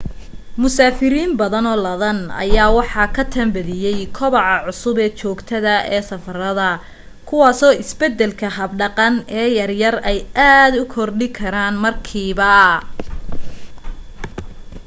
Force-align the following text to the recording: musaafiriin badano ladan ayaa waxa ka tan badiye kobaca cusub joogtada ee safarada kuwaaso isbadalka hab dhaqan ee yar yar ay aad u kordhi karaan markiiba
musaafiriin 0.61 1.31
badano 1.41 1.73
ladan 1.85 2.19
ayaa 2.43 2.75
waxa 2.79 3.03
ka 3.15 3.23
tan 3.33 3.47
badiye 3.55 3.91
kobaca 4.17 4.55
cusub 4.65 4.97
joogtada 5.19 5.75
ee 5.95 6.01
safarada 6.09 6.69
kuwaaso 7.27 7.69
isbadalka 7.83 8.47
hab 8.57 8.71
dhaqan 8.79 9.13
ee 9.39 9.47
yar 9.57 9.71
yar 9.81 9.95
ay 10.11 10.19
aad 10.51 10.73
u 10.81 10.83
kordhi 10.93 11.27
karaan 11.37 11.75
markiiba 11.83 12.53